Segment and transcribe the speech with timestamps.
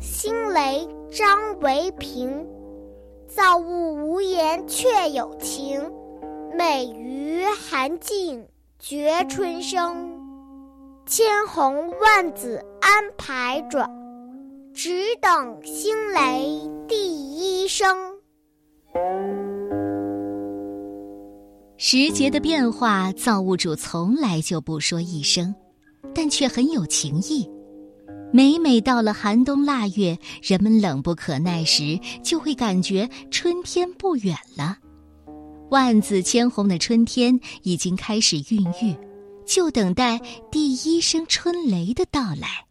[0.00, 2.46] 新雷张维平，
[3.28, 5.92] 造物无言却有情，
[6.56, 10.18] 美于寒尽觉春生。
[11.04, 13.86] 千红万紫安排着，
[14.72, 18.18] 只等新雷第一声。
[21.82, 25.54] 时节的变化，造物主从来就不说一声，
[26.14, 27.48] 但却很有情意。
[28.30, 34.76] 每每到了寒冬腊月，人们冷不可耐时，就会感觉春天不远了。
[35.70, 38.94] 万紫千红的春天已经开始孕育，
[39.46, 42.66] 就等待第一声春雷的到来。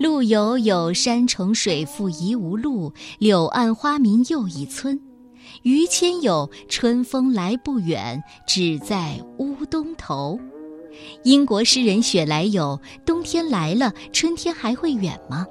[0.00, 4.98] 陆游有“山重水复疑无路，柳暗花明又一村”，
[5.62, 10.38] 于谦有“春风来不远，只在乌东头”。
[11.24, 15.46] 英国诗人雪莱有“冬天来了，春天还会远吗？”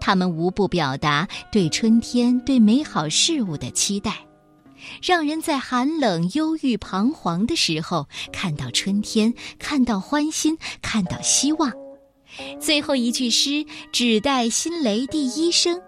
[0.00, 4.26] 他们无不表达对春天、对美好事物的期待，
[5.02, 11.72] 让人在寒冷、忧郁、彷徨的时候看到春天，看到欢欣，看到希望。
[12.60, 15.80] 最后一句诗“只待新雷第一声”，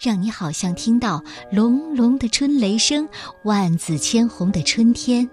[0.00, 3.08] 让你好像听到隆隆的春雷声，
[3.44, 5.28] 万紫千红的春天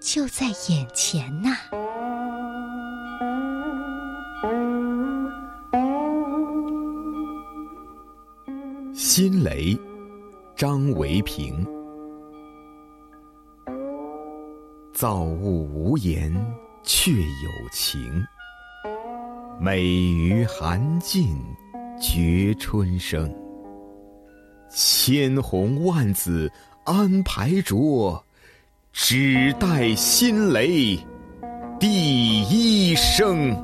[0.00, 1.56] 就在眼前呐。
[8.94, 9.78] 新雷，
[10.54, 11.66] 张维平。
[14.92, 16.32] 造物无言，
[16.82, 18.00] 却有情。
[19.60, 21.36] 美于寒尽，
[22.00, 23.30] 绝春生。
[24.78, 26.52] 千红万紫
[26.84, 28.22] 安排着，
[28.92, 30.98] 只待新雷
[31.80, 33.56] 第一声。